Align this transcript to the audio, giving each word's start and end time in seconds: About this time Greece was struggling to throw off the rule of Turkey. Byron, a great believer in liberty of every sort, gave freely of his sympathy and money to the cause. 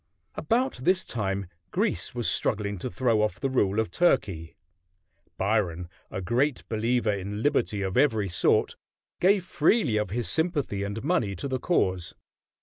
About 0.33 0.77
this 0.77 1.05
time 1.05 1.45
Greece 1.69 2.15
was 2.15 2.27
struggling 2.27 2.79
to 2.79 2.89
throw 2.89 3.21
off 3.21 3.39
the 3.39 3.51
rule 3.51 3.79
of 3.79 3.91
Turkey. 3.91 4.55
Byron, 5.37 5.89
a 6.09 6.21
great 6.21 6.67
believer 6.67 7.13
in 7.13 7.43
liberty 7.43 7.83
of 7.83 7.95
every 7.95 8.27
sort, 8.27 8.75
gave 9.19 9.45
freely 9.45 9.97
of 9.97 10.09
his 10.09 10.27
sympathy 10.27 10.81
and 10.81 11.03
money 11.03 11.35
to 11.35 11.47
the 11.47 11.59
cause. 11.59 12.15